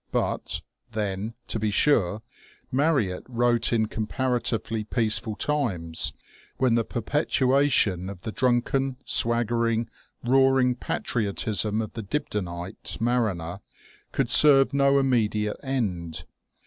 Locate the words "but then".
0.11-1.35